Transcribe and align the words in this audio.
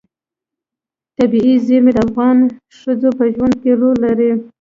طبیعي 1.17 1.55
زیرمې 1.65 1.91
د 1.95 1.99
افغان 2.07 2.37
ښځو 2.79 3.09
په 3.17 3.23
ژوند 3.33 3.53
کې 3.61 3.71
رول 3.79 3.95
لري. 4.05 4.31